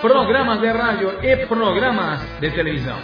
[0.00, 2.98] programas de rádio e programas de televisão.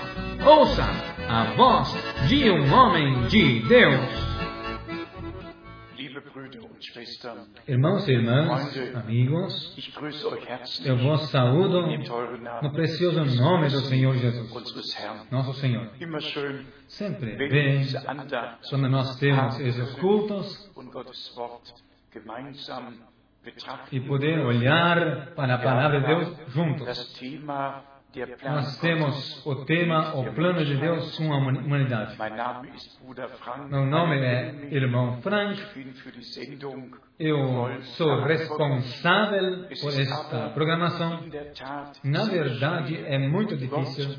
[0.45, 0.85] Ouça
[1.29, 1.89] a voz
[2.29, 4.23] de um homem de Deus.
[7.67, 9.77] Irmãos e irmãs, amigos,
[10.85, 11.87] eu vos saúdo
[12.63, 14.97] no precioso nome do Senhor Jesus,
[15.31, 15.91] nosso Senhor.
[16.89, 17.87] Sempre bem
[18.69, 20.71] quando nós temos esses cultos
[23.91, 26.87] e poder olhar para a palavra de Deus juntos.
[28.45, 32.17] Nós temos o tema, o plano de Deus com a humanidade.
[33.71, 35.59] Meu nome é Irmão Frank.
[37.19, 41.25] Eu sou responsável por esta programação.
[42.05, 44.15] Na verdade, é muito difícil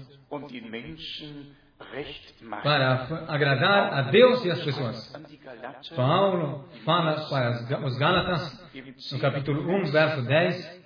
[2.64, 5.14] para agradar a Deus e as pessoas.
[5.96, 8.63] Paulo fala para os Gálatas,
[9.12, 10.84] no capítulo 1, verso 10,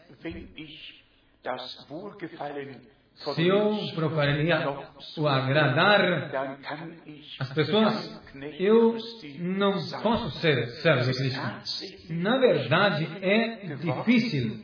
[3.34, 4.60] se eu procuraria
[5.18, 6.02] o agradar
[7.40, 8.22] as pessoas,
[8.60, 8.98] eu
[9.40, 9.72] não
[10.04, 12.14] posso ser servo de Cristo.
[12.14, 14.62] Na verdade, é difícil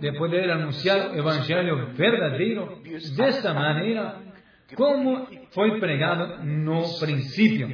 [0.00, 2.82] de poder anunciar o Evangelho verdadeiro
[3.16, 4.29] dessa maneira
[4.76, 7.68] como foi pregado no princípio.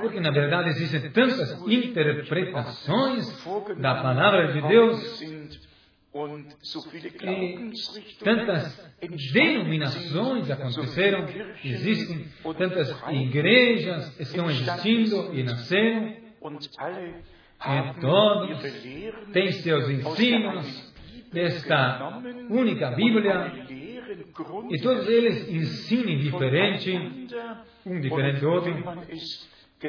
[0.00, 3.44] Porque, na verdade, existem tantas interpretações
[3.78, 5.22] da palavra de Deus
[7.22, 8.92] e tantas
[9.32, 11.26] denominações aconteceram,
[11.64, 12.26] existem,
[12.58, 16.16] tantas igrejas estão existindo e nasceram,
[17.64, 18.62] e todos
[19.32, 20.92] têm seus ensinos
[21.32, 23.64] desta única Bíblia,
[24.70, 27.28] e todos eles ensinam diferente,
[27.86, 28.72] um diferente do outro,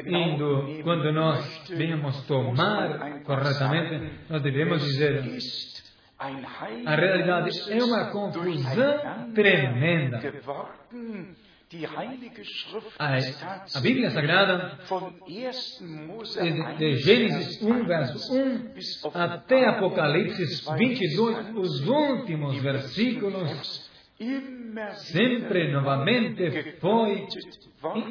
[0.06, 5.22] indo, quando nós venhamos tomar corretamente, nós devemos dizer
[6.18, 10.20] a realidade é uma confusão tremenda.
[12.98, 13.16] A,
[13.74, 14.78] a Bíblia Sagrada,
[16.40, 18.70] de, de Gênesis 1, verso 1
[19.12, 20.44] até Apocalipse
[20.78, 23.90] 22, os últimos versículos,
[24.96, 27.26] sempre novamente foi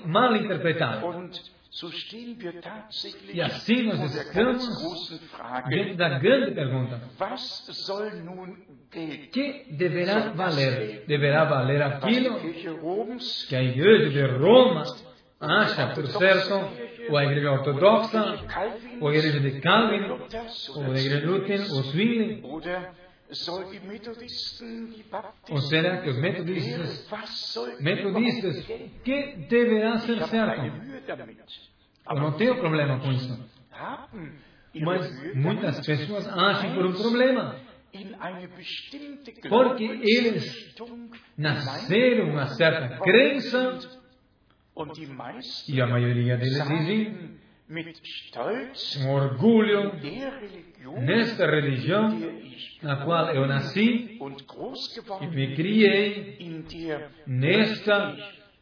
[0.05, 1.29] mal interpretado.
[3.33, 5.21] E assim nós estamos
[5.67, 7.01] diante da grande pergunta:
[9.31, 11.03] que deverá valer?
[11.07, 12.39] Deverá valer aquilo
[13.49, 14.83] que a Igreja de Roma
[15.39, 16.69] acha por certo,
[17.09, 18.39] ou a Igreja Ortodoxa,
[19.01, 20.03] ou a Igreja de Calvin,
[20.75, 22.43] ou a Igreja de Luther, ou Zwingli?
[25.49, 27.09] Ou será que os metodistas,
[27.79, 28.65] metodistas,
[29.03, 30.61] que deverá ser certo?
[32.09, 33.49] Eu não tenho problema com isso.
[34.81, 37.59] Mas muitas pessoas acham por um problema.
[39.49, 40.75] Porque eles
[41.37, 43.79] nasceram uma certa crença
[45.67, 47.42] e a maioria deles dizem
[49.01, 49.93] com orgulho
[51.01, 52.19] nesta religião
[52.81, 54.19] na qual eu nasci
[55.21, 56.37] e me criei,
[57.25, 58.15] nesta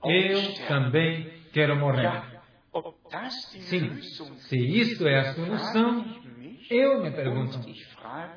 [0.03, 2.23] eu também quero morrer.
[3.41, 6.05] Sim, se isto é a solução,
[6.69, 7.59] eu me pergunto.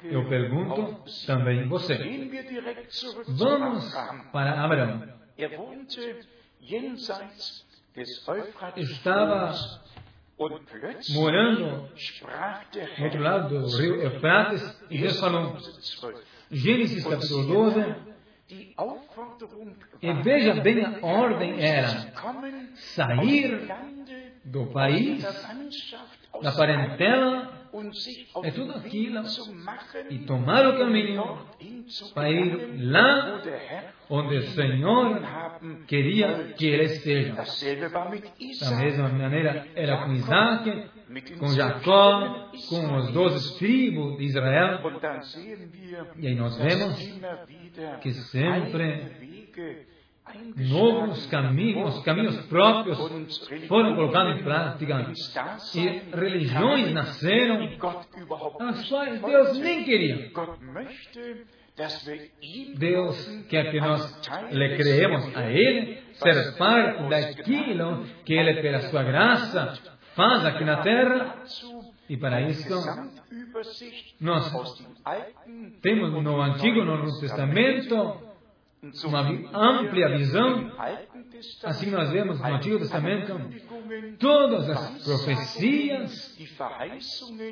[0.03, 1.97] Eu pergunto também você.
[3.29, 3.95] Vamos
[4.33, 5.09] para Abraão.
[8.77, 9.84] Estava
[11.11, 11.89] morando
[12.99, 15.57] no outro lado do rio Eufrates e Deus falou,
[16.51, 17.95] Gênesis capítulo 12,
[20.03, 22.13] e veja bem a ordem era
[22.75, 23.69] sair
[24.45, 25.23] do país,
[26.43, 27.69] da parentela,
[28.43, 29.23] é tudo aquilo,
[30.11, 31.39] e tomar o caminho
[32.13, 33.41] para ir lá
[34.11, 35.23] onde o Senhor
[35.87, 37.35] queria que ele esteja.
[38.61, 40.91] Da mesma maneira era com Isaac,
[41.39, 44.81] com Jacó, com os doze tribos de Israel.
[46.19, 47.21] E aí nós vemos
[48.03, 49.25] que sempre
[50.57, 52.99] novos caminhos, caminhos próprios
[53.69, 55.13] foram colocados em prática
[55.75, 57.69] e religiões nasceram
[58.61, 60.33] as quais Deus nem queria.
[62.77, 64.21] Deus quer que nós
[64.53, 69.75] lhe creemos a Ele, ser parte daquilo que Ele, pela sua graça,
[70.15, 71.43] faz aqui na terra.
[72.09, 72.69] E para isso,
[74.21, 74.85] nós
[75.83, 78.35] temos no Antigo e no Novo Testamento
[79.05, 79.21] uma
[79.53, 80.73] ampla visão.
[81.65, 83.37] Assim nós vemos no Antigo Testamento
[84.19, 86.39] todas as profecias,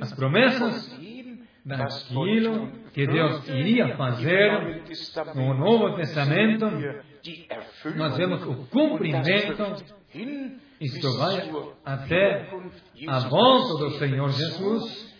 [0.01, 0.97] as promessas
[1.65, 4.83] daquilo que Deus iria fazer
[5.35, 6.67] no Novo Testamento.
[7.97, 9.85] Nós vemos o cumprimento.
[10.81, 11.51] Isto vai
[11.85, 12.51] até
[13.07, 15.13] a volta do Senhor Jesus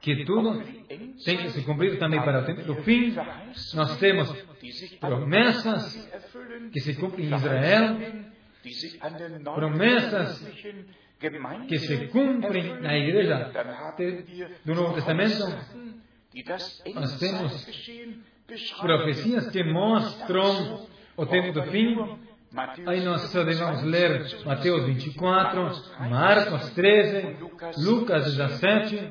[0.00, 0.62] que tudo
[1.24, 3.14] tem que se cumprir também para o tempo do fim.
[3.74, 4.30] Nós temos
[5.00, 6.10] promessas
[6.72, 7.98] que se cumprem em Israel,
[9.54, 10.40] promessas
[11.68, 13.50] que se cumprem na igreja
[14.64, 15.44] do Novo Testamento.
[16.94, 17.66] Nós temos
[18.80, 20.86] profecias que mostram
[21.16, 21.96] o tempo do fim
[22.86, 27.36] Aí nós devemos ler Mateus 24, Marcos 13,
[27.78, 29.10] Lucas 17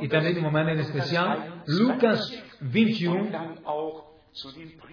[0.00, 2.20] e também de uma maneira especial Lucas
[2.60, 3.32] 21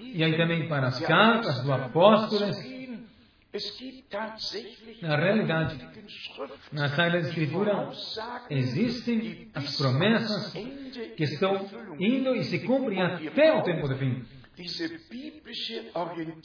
[0.02, 2.79] e aí também para as cartas do apóstolo.
[5.02, 5.80] Na realidade,
[6.72, 7.90] na Sagrada Escritura
[8.48, 11.68] existem as promessas que estão
[12.00, 14.24] indo e se cumprem até o tempo do fim.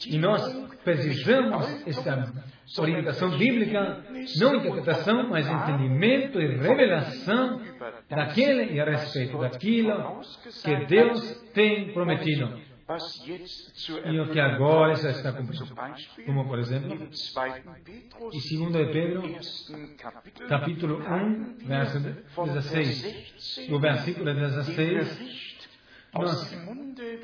[0.07, 0.41] E nós
[0.83, 2.31] precisamos esta
[2.79, 4.03] orientação bíblica,
[4.39, 7.61] não interpretação, mas entendimento e revelação
[8.09, 10.21] daquele e a respeito daquilo
[10.63, 12.74] que Deus tem prometido.
[12.87, 15.75] E o que agora já está cumprindo.
[16.23, 17.11] Como, por exemplo, em 2
[18.71, 19.23] de Pedro,
[20.47, 23.69] capítulo 1, verso 16.
[23.69, 25.55] No versículo 16,
[26.13, 26.49] nós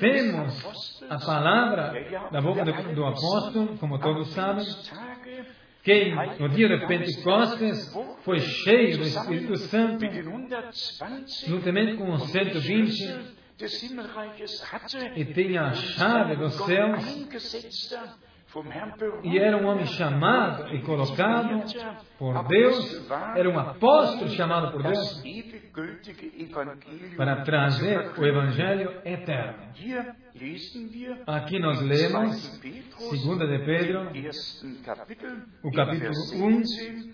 [0.00, 4.66] temos a palavra da boca do, do apóstolo, como todos sabem,
[5.84, 10.04] que no dia de Pentecostes foi cheio do Espírito Santo,
[11.46, 13.41] juntamente com os 120
[15.16, 17.04] e tinha a chave dos céus
[19.22, 21.64] e era um homem chamado e colocado
[22.18, 25.22] por Deus, era um apóstolo chamado por Deus
[27.16, 29.72] para trazer o Evangelho eterno.
[31.26, 34.08] Aqui nós lemos, 2 de Pedro,
[35.62, 36.62] o capítulo 1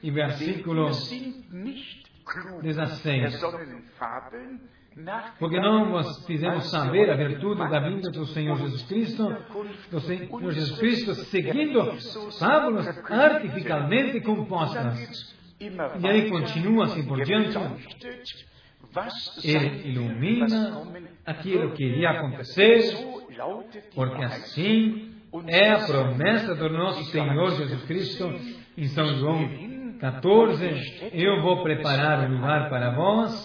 [0.02, 0.90] e versículo
[2.62, 3.40] 16.
[5.38, 9.36] Porque não nós fizemos saber a virtude da vinda do Senhor Jesus Cristo,
[9.90, 11.96] do Senhor Jesus Cristo, seguindo
[12.38, 15.36] fábulas artificialmente compostas.
[15.60, 17.58] E aí continua assim por diante.
[19.44, 20.82] Ele ilumina
[21.24, 22.82] aquilo que iria acontecer,
[23.94, 25.14] porque assim
[25.46, 28.34] é a promessa do nosso Senhor Jesus Cristo
[28.76, 29.67] em São João
[29.98, 33.44] 14, eu vou preparar um lugar para vós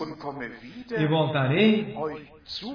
[0.97, 1.95] e voltarei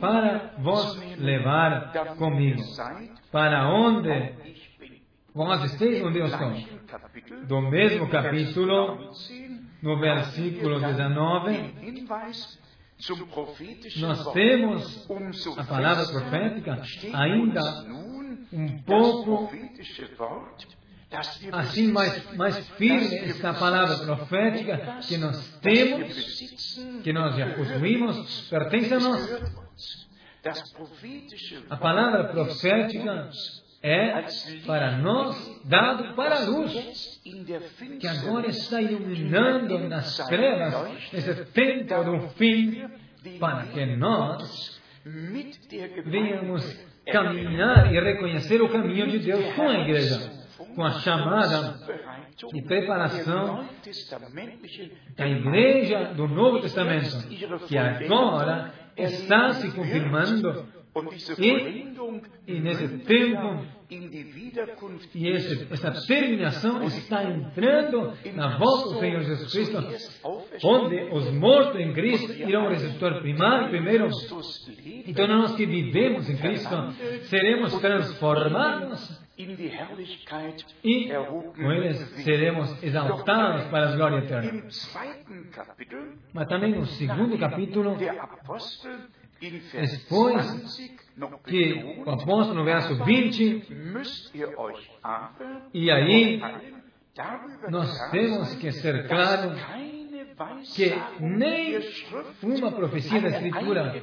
[0.00, 2.62] para vos levar comigo,
[3.30, 4.34] para onde
[5.34, 6.52] vós esteis, onde eu estou.
[7.46, 9.12] Do mesmo capítulo,
[9.82, 11.74] no versículo 19,
[14.00, 15.08] nós temos
[15.56, 16.82] a palavra profética
[17.14, 17.60] ainda
[18.52, 19.50] um pouco
[21.52, 28.94] assim mais, mais firme esta palavra profética que nós temos, que nós já possuímos, pertence
[28.94, 29.42] a nós.
[31.70, 33.30] A palavra profética
[33.82, 34.24] é
[34.66, 37.20] para nós dado para a luz,
[38.00, 42.86] que agora está iluminando nas trevas esse tempo do fim,
[43.38, 44.78] para que nós
[46.04, 50.37] venhamos caminhar e reconhecer o caminho de Deus com a igreja
[50.74, 51.78] com a chamada
[52.52, 53.64] de preparação
[55.16, 57.28] da igreja do Novo Testamento,
[57.66, 60.66] que agora está se confirmando
[61.38, 69.50] e, e nesse tempo e esse, essa terminação está entrando na volta do Senhor Jesus
[69.50, 69.78] Cristo,
[70.62, 74.08] onde os mortos em Cristo irão ressuscitar primeiro, primeiro.
[75.06, 76.74] Então nós que vivemos em Cristo
[77.28, 81.12] seremos transformados e
[81.56, 84.64] com eles seremos exaltados para a glória eterna.
[86.32, 88.82] Mas também no segundo capítulo, depois
[91.46, 93.62] que o apóstolo no verso 20,
[95.72, 96.40] e aí
[97.70, 99.56] nós temos que ser claros
[100.74, 101.78] que nem
[102.42, 103.94] uma profecia da Escritura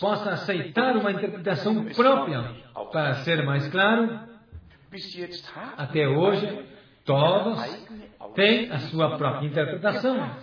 [0.00, 2.54] possa aceitar uma interpretação própria.
[2.90, 4.20] Para ser mais claro,
[5.78, 6.64] até hoje,
[7.04, 7.58] todos
[8.34, 10.36] têm a sua própria interpretação.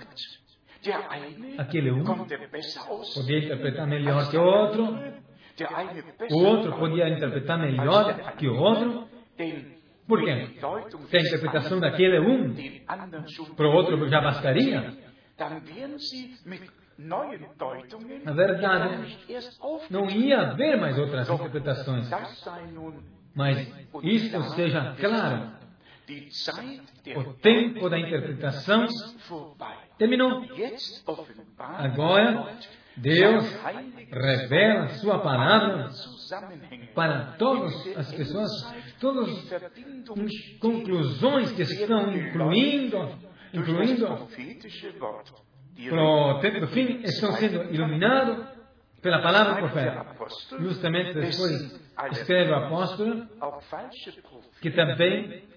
[1.58, 4.98] Aquele um podia interpretar melhor que o outro,
[6.32, 9.08] o outro podia interpretar melhor que o outro.
[10.10, 10.48] Por quê?
[11.08, 12.56] Se a interpretação daquele um
[13.56, 14.98] para o outro já bastaria,
[18.25, 19.18] na verdade,
[19.92, 22.10] não ia haver mais outras interpretações.
[23.36, 25.51] Mas isso seja claro.
[27.16, 28.88] O tempo da interpretação
[30.00, 30.44] terminou.
[31.60, 32.58] Agora,
[33.01, 33.46] Deus
[34.12, 35.89] revela Sua palavra
[36.94, 38.51] para todas as pessoas,
[39.00, 43.10] todas as conclusões que estão incluindo,
[43.53, 44.27] incluindo
[45.89, 48.46] para o tempo do fim, estão sendo iluminados
[49.01, 50.06] pela palavra profeta.
[50.60, 53.27] Justamente depois escreve o apóstolo
[54.62, 55.49] que também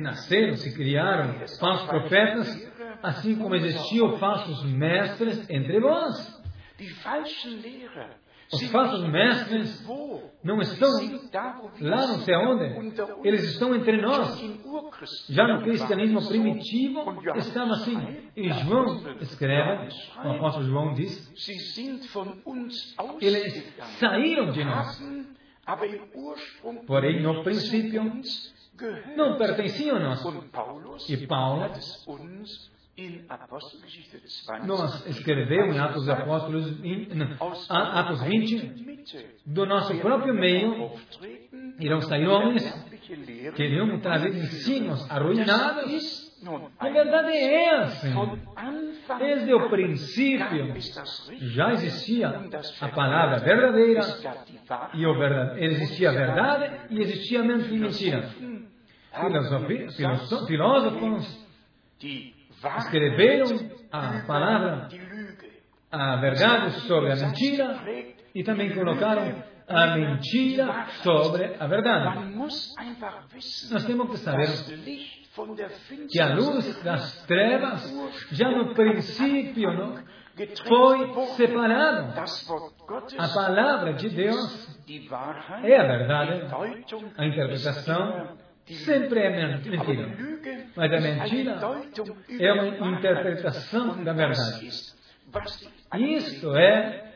[0.00, 2.72] nasceram, se criaram falsos profetas,
[3.02, 6.36] assim como existiam falsos mestres entre vós.
[8.52, 9.84] Os falsos mestres
[10.44, 10.88] não estão
[11.80, 14.40] lá não sei onde, eles estão entre nós.
[15.28, 17.98] Já no cristianismo primitivo estava assim.
[18.36, 19.88] E João escreve,
[20.24, 21.32] o apóstolo João diz,
[23.20, 25.36] eles saíram de nós.
[26.86, 28.20] Porém, no princípio,
[29.16, 30.24] não pertenciam a nós.
[31.08, 31.68] E Paulo
[34.64, 36.80] nós escrevemos em Atos dos Apóstolos,
[37.68, 40.92] Atos 20, do nosso próprio meio,
[41.78, 42.64] irão sair homens
[43.54, 46.34] que irão trazer ensinos arruinados.
[46.78, 48.08] A verdade é essa.
[49.18, 50.74] Desde o princípio
[51.54, 52.28] já existia
[52.80, 54.00] a palavra verdadeira
[54.94, 58.28] e o verdade, existia a verdade e existia a mentira.
[60.46, 61.46] Filósofos
[62.78, 64.88] escreveram a palavra,
[65.90, 67.80] a verdade sobre a mentira
[68.34, 72.34] e também colocaram a mentira sobre a verdade.
[72.34, 74.48] Nós temos que saber
[76.10, 77.92] que a luz das trevas,
[78.32, 79.94] já no princípio, não,
[80.66, 82.24] foi separada.
[83.18, 84.78] A palavra de Deus
[85.62, 86.46] é a verdade,
[87.16, 90.08] a interpretação sempre é mentira.
[90.76, 91.60] Mas a mentira
[92.38, 94.70] é uma interpretação da verdade.
[95.94, 97.06] Isto é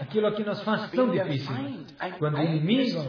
[0.00, 1.54] aquilo que nos faz tão difícil.
[2.18, 3.00] Quando o inimigo,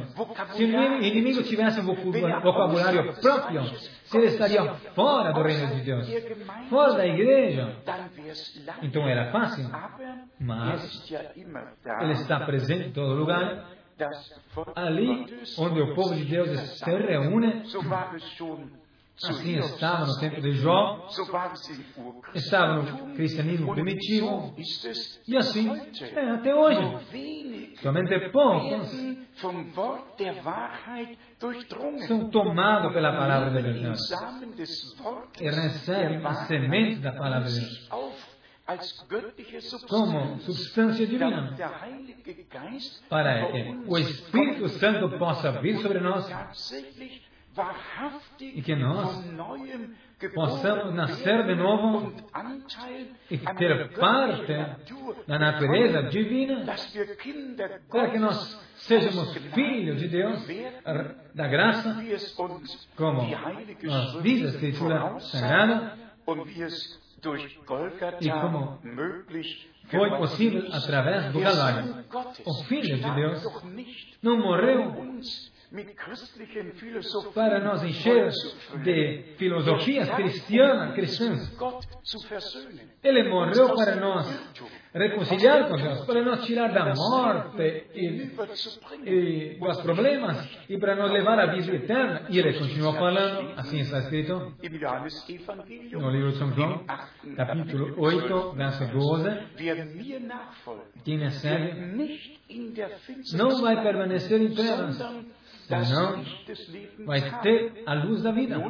[0.54, 3.66] se o inimigo tivesse um vocabulário próprio,
[4.06, 6.08] se ele estaria fora do reino de Deus,
[6.70, 7.76] fora da igreja,
[8.82, 9.70] então era fácil.
[10.40, 11.12] Mas
[12.02, 13.74] ele está presente em todo lugar
[14.76, 15.26] Ali
[15.58, 16.50] onde o povo de Deus
[16.80, 17.64] se reúne,
[19.22, 21.08] assim estava no tempo de Jó,
[22.34, 24.56] estava no cristianismo primitivo,
[25.28, 25.70] e assim
[26.16, 27.76] é até hoje.
[27.82, 28.92] Somente poucos
[32.08, 34.00] são tomados pela palavra da verdade
[35.40, 37.90] e recebem a semente da palavra de Deus.
[39.90, 41.56] como substância divina,
[43.10, 46.26] para que o Espírito Santo possa vir sobre nós
[48.42, 49.24] e que nós
[50.34, 52.14] possamos nascer de novo
[53.30, 54.54] e ter parte
[55.28, 56.66] da natureza divina,
[57.90, 60.48] para que nós sejamos filhos de Deus,
[61.36, 61.96] da graça,
[62.96, 63.28] como
[63.84, 65.98] nós diz a Escritura Sagrada,
[68.20, 68.80] e como
[69.88, 72.06] foi possível através do Calvário.
[72.46, 73.44] O Filho de Deus
[74.22, 74.92] não morreu
[77.34, 78.30] para nos encher
[78.84, 81.58] de filosofias cristianas, cristãs.
[83.04, 84.28] Ele morreu para nós
[84.94, 88.32] reconciliar com Deus, para nos tirar da morte e,
[89.04, 92.28] e dos problemas e para nos levar à vida eterna.
[92.30, 94.54] E ele continua falando, assim está escrito
[95.92, 96.86] no livro de São João,
[97.36, 99.30] capítulo 8, verso 12.
[101.04, 102.24] Quem me segue
[103.34, 105.00] não vai permanecer em trevas,
[105.68, 106.24] senão
[107.06, 108.62] vai ter a luz da vida.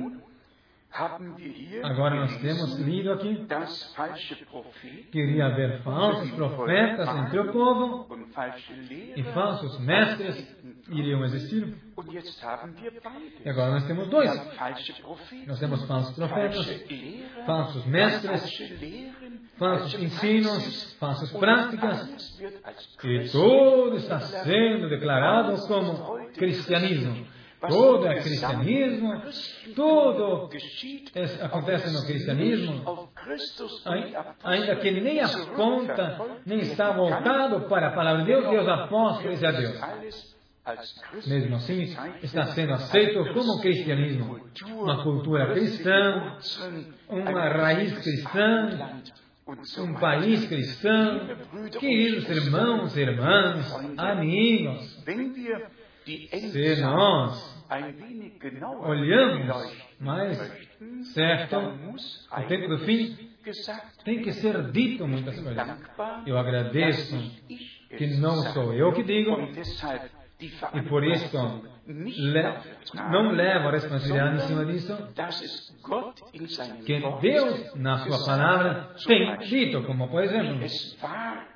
[1.83, 3.47] Agora nós temos lido aqui
[5.11, 8.15] que iria haver falsos profetas entre o povo
[9.15, 10.55] e falsos mestres
[10.89, 11.75] iriam existir.
[13.43, 14.29] E agora nós temos dois.
[15.47, 16.85] Nós temos falsos profetas,
[17.47, 18.43] falsos mestres,
[19.57, 22.39] falsos ensinos, falsas práticas.
[23.03, 27.25] E tudo está sendo declarado como cristianismo.
[27.67, 29.21] Tudo é cristianismo,
[29.73, 30.49] tudo
[31.41, 33.09] acontece no cristianismo,
[34.43, 39.45] ainda que nem aponta, nem está voltado para a palavra de Deus, Deus apóstolo e
[39.45, 40.33] a Deus.
[41.25, 46.37] Mesmo assim, está sendo aceito como cristianismo, uma cultura cristã,
[47.07, 49.01] uma raiz cristã,
[49.77, 51.27] um país cristão,
[51.79, 55.03] queridos irmãos e irmãs, amigos,
[56.05, 57.65] se nós
[58.81, 60.37] olhamos mais
[61.13, 63.17] certo o tempo do fim,
[64.05, 65.67] tem que ser dito muitas coisas.
[66.25, 67.17] Eu agradeço
[67.97, 69.37] que não sou eu que digo,
[70.73, 72.43] e por isso le,
[73.11, 74.97] não levo a responsabilidade em cima disso,
[76.85, 80.59] que Deus, na sua palavra, tem dito, como por exemplo,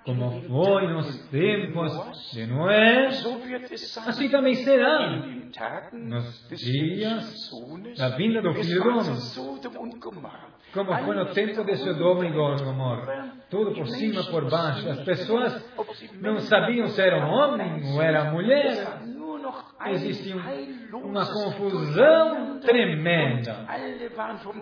[0.05, 3.07] como foi nos tempos de Noé,
[4.05, 5.21] assim também será
[5.93, 7.49] nos dias
[7.97, 9.15] da vinda do Filho do Homem.
[10.73, 13.33] Como foi no tempo de Sodoma e Gomorra.
[13.49, 14.89] Tudo por cima, por baixo.
[14.89, 15.73] As pessoas
[16.19, 18.99] não sabiam se era um homem ou era mulher.
[19.87, 20.35] Existia
[20.93, 23.65] uma confusão tremenda.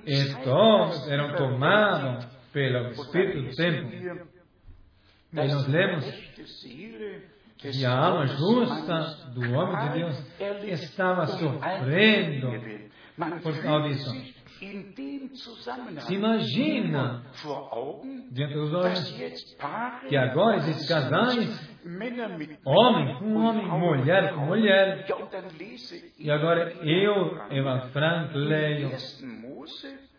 [0.06, 3.92] E todos eram tomados pelo Espírito do tempo.
[3.94, 6.06] E nós lemos
[7.58, 12.52] que a alma justa do homem de Deus estava sofrendo
[13.42, 14.35] por causa disso.
[16.00, 17.24] Se imagina
[18.32, 19.12] diante dos olhos
[20.08, 21.78] que agora existem casais,
[22.66, 25.06] homem com homem, mulher com mulher.
[26.18, 28.92] E agora eu, Eva Frank, leio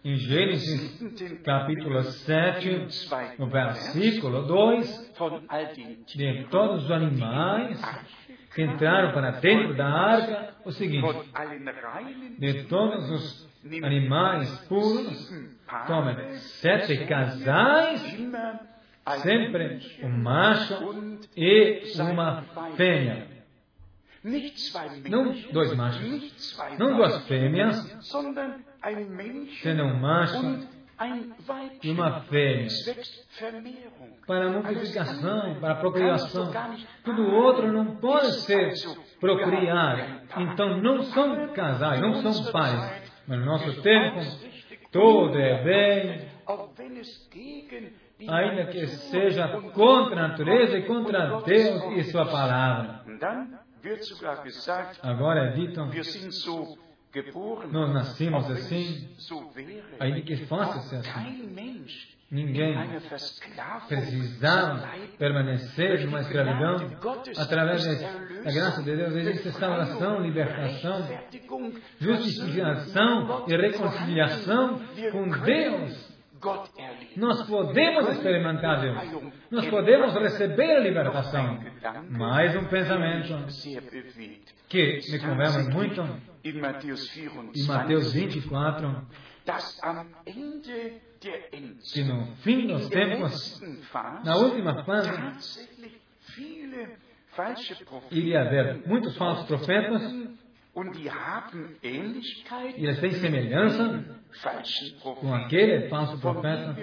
[0.05, 2.87] em Gênesis capítulo 7,
[3.39, 5.15] no versículo 2,
[6.15, 7.81] de todos os animais
[8.55, 11.07] que entraram para dentro da arca, o seguinte,
[12.39, 13.46] de todos os
[13.83, 15.33] animais puros,
[15.87, 18.01] tomem sete casais,
[19.23, 22.43] sempre um macho e uma
[22.77, 23.37] fêmea.
[25.09, 27.77] Não dois machos, não duas fêmeas,
[29.63, 30.67] sendo um macho
[31.83, 32.69] e uma fêmea.
[34.27, 36.51] Para a multiplicação, para a procriação.
[37.05, 38.73] Tudo outro não pode ser
[39.21, 40.23] procriar.
[40.39, 43.06] Então não são casais, não são pais.
[43.27, 44.21] No nosso tempo,
[44.93, 46.29] tudo é bem,
[48.29, 53.05] ainda que seja contra a natureza e contra Deus e Sua palavra.
[55.03, 55.81] Agora é dito,
[57.73, 59.09] nós nascimos assim,
[59.99, 61.47] ainda que faça ser assim.
[62.29, 62.75] Ninguém
[63.89, 66.77] precisava permanecer numa escravidão.
[67.39, 71.09] Através da graça de Deus existe salvação, libertação,
[72.01, 74.81] justificação e reconciliação
[75.13, 76.17] com Deus.
[77.17, 79.23] Nós podemos experimentar Deus.
[79.51, 81.61] Nós podemos receber a libertação.
[82.11, 83.47] Mais um pensamento
[84.69, 86.03] que me conversa muito
[86.45, 89.07] em Mateus 24
[91.21, 93.61] que no fim dos tempos,
[94.25, 95.69] na última fase,
[98.11, 100.03] iria haver muitos falsos profetas
[101.83, 104.05] e eles têm semelhança
[105.03, 106.77] com aquele falso profeta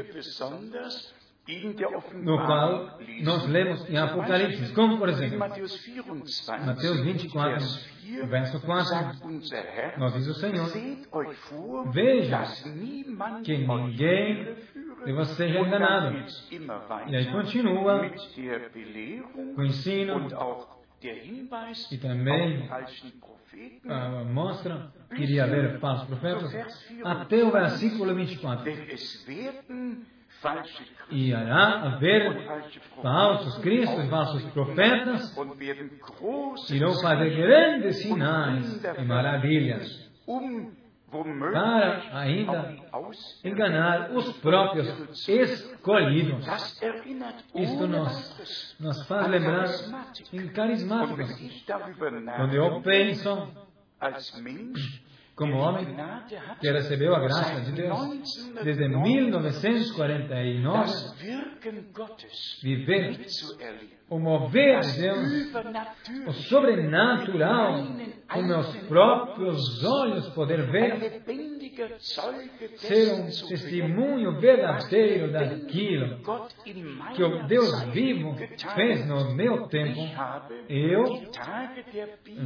[2.23, 5.37] no qual nós lemos em Apocalipse, como por exemplo,
[6.65, 7.65] Mateus 24,
[8.27, 8.95] verso 4,
[9.97, 10.71] nós diz o Senhor,
[11.91, 12.43] veja
[13.43, 14.55] que ninguém
[15.05, 16.15] de vocês seja enganado.
[17.07, 18.09] E aí continua
[19.33, 20.27] com o ensino
[21.91, 22.69] e também
[23.85, 26.53] uh, mostra que iria haver falsos profetas
[27.03, 28.71] até o versículo 24.
[31.09, 32.47] E irá haver
[33.01, 35.35] falsos cristos, falsos profetas,
[36.69, 40.11] irão fazer grandes sinais e maravilhas
[41.51, 42.75] para ainda
[43.43, 46.45] enganar os próprios escolhidos.
[47.53, 49.69] Isto nos, nos faz lembrar
[50.31, 51.65] em carismáticos.
[52.35, 53.47] Quando eu penso
[55.35, 55.95] como homem
[56.59, 57.99] que recebeu a graça de Deus
[58.63, 60.91] desde 1949,
[62.61, 63.25] viver
[64.13, 65.53] o mover de Deus,
[66.27, 67.83] o sobrenatural,
[68.31, 71.23] com meus próprios olhos poder ver,
[72.77, 76.19] ser um testemunho verdadeiro daquilo
[77.15, 78.35] que o Deus vivo
[78.75, 79.99] fez no meu tempo.
[80.69, 81.05] Eu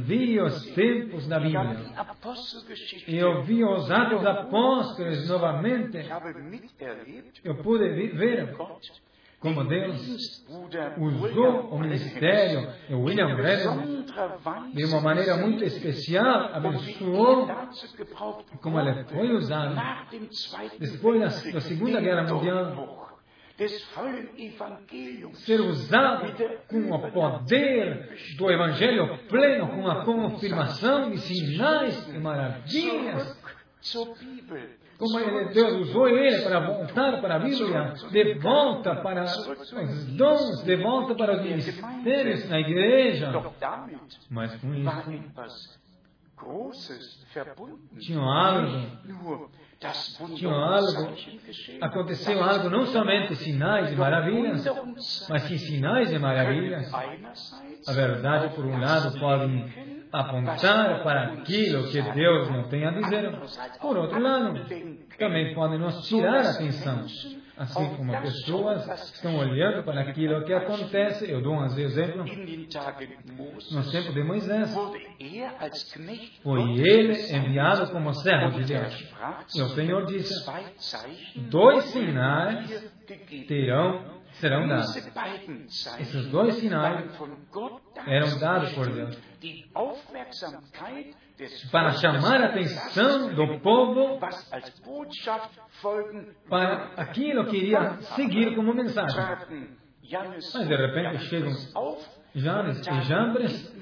[0.06, 1.80] vi os tempos da Bíblia.
[3.06, 5.98] Eu vi os Atos Apóstolos novamente.
[7.44, 8.56] Eu pude ver
[9.40, 10.44] como Deus
[10.98, 14.04] usou o ministério de William Branham
[14.74, 17.48] de uma maneira muito especial, abençoou
[18.60, 19.76] como ele foi usado
[20.80, 23.08] depois da, da Segunda Guerra Mundial.
[25.34, 26.32] Ser usado
[26.68, 33.36] com o poder do Evangelho pleno, com a confirmação de sinais e maravilhas
[34.98, 40.64] como ele, Deus usou ele para voltar para a Bíblia, de volta para os dons,
[40.64, 43.30] de volta para os ministérios na igreja.
[44.28, 45.38] Mas com isso,
[48.00, 49.48] tinha algo,
[50.34, 51.14] tinha algo,
[51.80, 54.64] aconteceu algo, não somente sinais e maravilhas,
[55.28, 56.92] mas sim sinais e maravilhas.
[57.86, 63.32] A verdade, por um lado, pode apontar para aquilo que Deus não tem a dizer.
[63.80, 64.60] Por outro lado,
[65.18, 67.06] também podem nos tirar a atenção.
[67.56, 72.24] Assim como pessoas estão olhando para aquilo que acontece, eu dou um exemplo.
[73.72, 74.72] No tempo de Moisés,
[76.42, 79.12] foi ele enviado como servo de Deus.
[79.56, 80.32] E o Senhor disse:
[81.50, 82.92] dois sinais
[83.48, 84.96] terão serão dados.
[85.98, 87.10] Esses dois sinais
[88.06, 89.18] eram dados por Deus
[91.70, 94.18] para chamar a atenção do povo
[96.48, 99.24] para aquilo que iria seguir como mensagem.
[100.10, 101.52] Mas de repente chegam
[102.34, 103.74] Janes e Jambres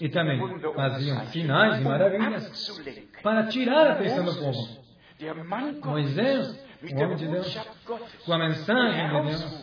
[0.00, 0.40] e também
[0.74, 2.80] faziam sinais e maravilhas
[3.22, 4.80] para tirar a atenção do povo.
[5.84, 7.54] Moisés, o homem de Deus,
[8.24, 9.59] com a mensagem de Deus,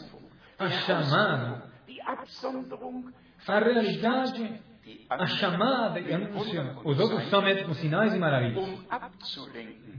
[0.59, 1.63] a chamada,
[3.47, 4.61] a realidade,
[5.09, 6.81] a chamada e anúncio.
[6.83, 8.67] Os outros somente com sinais e maravilhas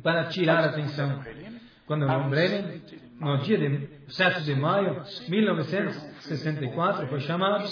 [0.02, 1.22] para tirar a atenção.
[1.86, 2.80] Quando John Brennan,
[3.18, 7.64] no dia de 7 de maio de 1964, foi chamado,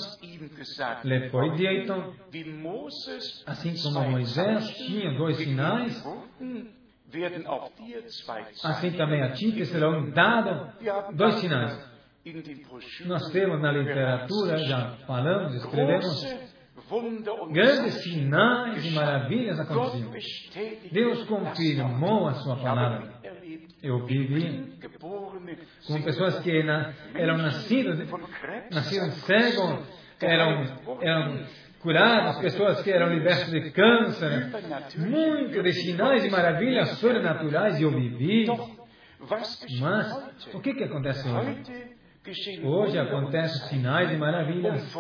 [1.05, 2.15] lhe foi dito,
[3.45, 6.03] assim como Moisés tinha dois sinais,
[8.65, 10.75] assim também a ti que serão dados
[11.15, 11.96] dois sinais.
[13.05, 16.27] Nós temos na literatura, já falamos, escrevemos,
[17.53, 20.11] grandes sinais e maravilhas aconteciam.
[20.91, 23.13] Deus confirmou a sua palavra.
[23.81, 24.77] Eu vivi
[25.87, 27.97] com pessoas que eram nascidas,
[28.73, 29.87] nascidas cegos,
[30.21, 30.65] eram,
[31.03, 31.47] eram
[31.79, 34.51] curadas, pessoas que eram libertas de câncer,
[34.99, 38.47] muito de sinais e maravilhas sobrenaturais, eu vivi.
[39.81, 41.96] Mas o que, que acontece hoje?
[42.65, 44.93] Hoje acontecem sinais e maravilhas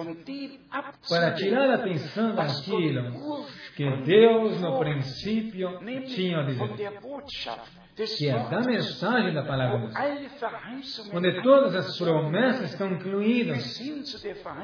[1.09, 6.69] para tirar a atenção daquilo que Deus no princípio tinha a dizer.
[8.19, 9.91] Que é da mensagem da palavra.
[11.13, 13.81] Onde todas as promessas estão incluídas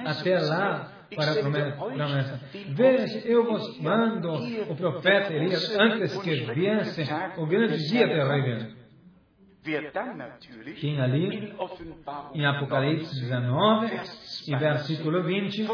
[0.04, 2.40] até lá para a promessa.
[2.68, 4.34] Veja, eu vos mando
[4.70, 7.02] o profeta Elias antes que viesse
[7.38, 8.81] o grande dia terrível.
[10.80, 11.54] Quem ali,
[12.34, 14.00] em Apocalipse 19,
[14.48, 15.68] e versículo 20,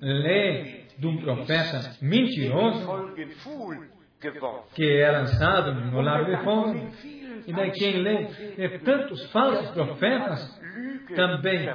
[0.00, 3.14] lê de um profeta mentiroso
[4.74, 6.74] que é lançado no lago de fogo.
[7.46, 10.60] E daí quem lê de tantos falsos profetas
[11.14, 11.68] também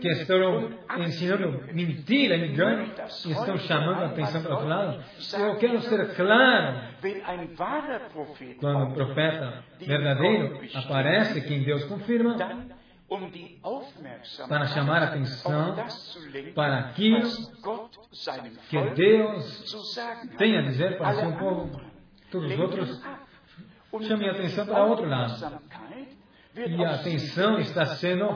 [0.00, 2.92] que estão ensinando mentira, engano,
[3.26, 5.04] e estão chamando a atenção para o outro lado.
[5.38, 6.80] Eu quero ser claro.
[8.60, 12.36] Quando o profeta verdadeiro aparece, quem Deus confirma,
[14.48, 15.74] para chamar a atenção
[16.54, 17.30] para aquilo
[18.68, 19.64] que Deus
[20.36, 21.80] tem a dizer para seu povo.
[22.30, 23.02] Todos os outros
[24.02, 25.60] chamem a atenção para outro lado
[26.66, 28.26] e a atenção está sendo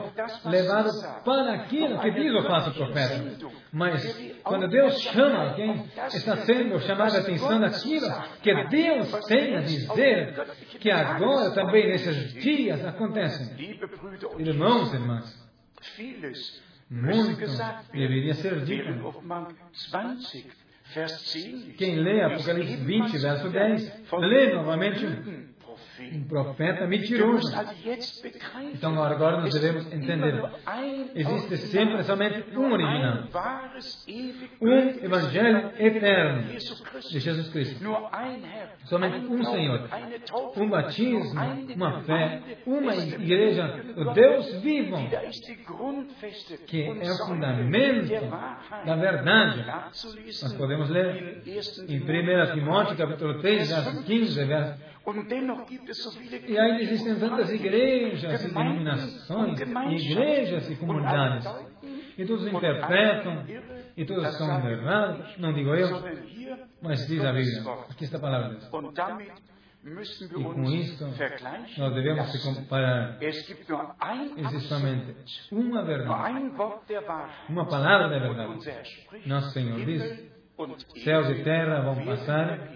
[0.45, 0.89] levada
[1.25, 3.49] para aquilo que diz o falso profeta.
[3.71, 8.07] Mas quando Deus chama alguém, está sendo chamada a atenção daquilo
[8.41, 10.33] que Deus tem a dizer,
[10.79, 13.77] que agora também nesses dias acontecem.
[14.37, 15.53] Irmãos e irmãs,
[16.89, 17.45] muito
[17.91, 18.89] deveria ser dito
[21.77, 25.05] Quem lê Apocalipse 20, verso 10, lê novamente
[25.99, 27.51] um profeta mentiroso.
[28.73, 30.43] Então agora nós devemos entender.
[31.15, 33.27] Existe sempre somente um original.
[34.61, 37.83] Um evangelho eterno de Jesus Cristo.
[38.85, 39.89] Somente um Senhor.
[40.57, 41.39] Um batismo,
[41.75, 44.97] uma fé, uma igreja, o Deus vivo,
[46.67, 48.13] que é o fundamento
[48.85, 49.65] da verdade.
[49.65, 51.43] Nós podemos ler
[51.87, 54.92] em 1 Timóteo capítulo 3, verso 15, verso
[56.47, 61.45] e ainda existem tantas igrejas e denominações, igrejas e comunidades.
[62.17, 63.43] E todos interpretam,
[63.97, 65.89] e todos são errados, não digo eu,
[66.81, 67.63] mas diz a Bíblia.
[67.89, 68.69] Aqui está a palavra de Deus.
[69.85, 71.05] E com isto,
[71.77, 73.17] nós devemos se comparar.
[73.21, 75.15] Existe somente
[75.51, 76.39] uma verdade,
[77.49, 78.71] uma palavra da verdade.
[79.25, 80.31] Nosso Senhor diz:
[81.03, 82.69] céus e terra vão passar,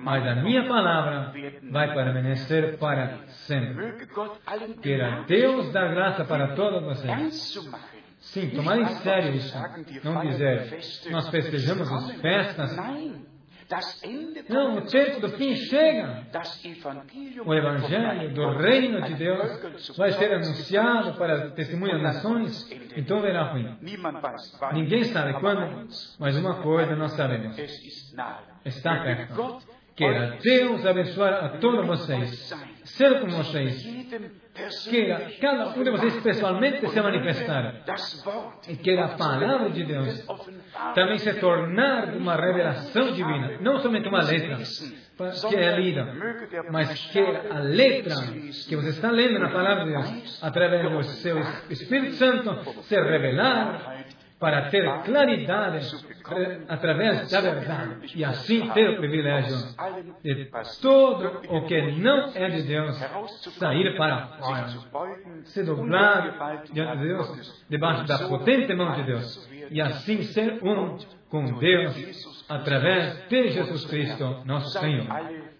[0.00, 1.32] mas a minha palavra
[1.70, 4.06] vai permanecer para sempre.
[4.82, 7.58] Queira Deus dar graça para todos vocês.
[8.18, 9.56] Sim, tomar em sério isso.
[10.04, 10.78] Não dizer,
[11.10, 12.76] nós festejamos as festas.
[14.48, 16.26] Não, o tempo do fim chega.
[17.44, 23.54] O Evangelho do Reino de Deus vai ser anunciado para testemunhas das nações, então verá
[23.54, 23.74] fim.
[24.74, 27.56] Ninguém sabe quando, mas uma coisa nós sabemos:
[28.64, 29.62] está perto.
[29.94, 32.50] Queira Deus abençoar a todos vocês,
[32.84, 33.82] ser como vocês.
[34.88, 37.84] Queira cada um de vocês pessoalmente se manifestar.
[38.68, 40.26] E queira a palavra de Deus
[40.94, 44.56] também se tornar uma revelação divina, não somente uma letra
[45.48, 46.14] que é lida,
[46.70, 48.14] mas queira a letra
[48.66, 54.06] que você está lendo na palavra de Deus, através do seu Espírito Santo, se revelar
[54.42, 55.86] para ter claridade
[56.68, 58.12] através da verdade.
[58.16, 59.56] e assim ter o privilégio
[60.20, 60.50] de
[60.82, 62.98] todo o que não é de Deus
[63.56, 64.66] sair para fora,
[65.44, 69.48] se dobrar diante de Deus, debaixo da potente mão de Deus.
[69.70, 70.98] e assim ser um
[71.30, 75.06] com Deus através de Jesus Cristo, nosso Senhor.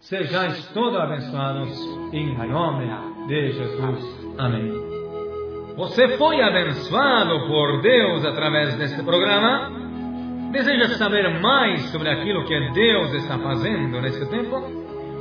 [0.01, 1.71] Sejais todos abençoados
[2.13, 4.35] em nome de Jesus.
[4.39, 4.82] Amém.
[5.77, 9.71] Você foi abençoado por Deus através deste programa?
[10.53, 14.57] Deseja saber mais sobre aquilo que Deus está fazendo neste tempo?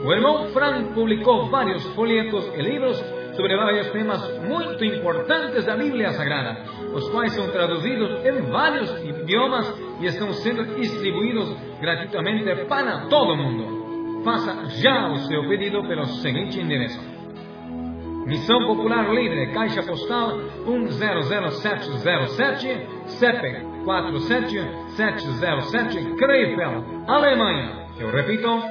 [0.04, 2.98] O irmão Frank publicou vários folhetos e livros
[3.34, 9.74] sobre vários temas muito importantes da Bíblia Sagrada, os quais são traduzidos em vários idiomas
[10.02, 14.22] e estão sendo distribuídos gratuitamente para todo mundo.
[14.26, 17.11] Faça já o seu pedido pelo seguinte endereço
[18.26, 27.88] Missão Popular Livre, Caixa Postal 100707, CEP 47707, Krefeld, Alemanha.
[28.00, 28.64] Eu repito,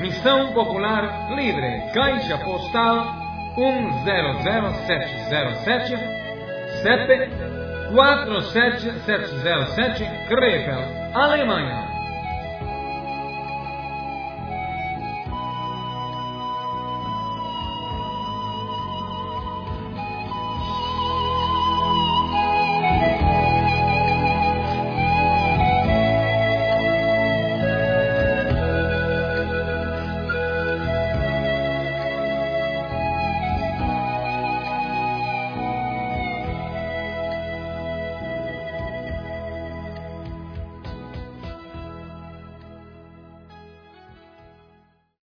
[0.00, 3.04] Missão Popular Livre, Caixa Postal
[3.56, 5.96] 100707,
[6.82, 7.30] CEP
[7.92, 11.97] 47707, Krefeld, Alemanha.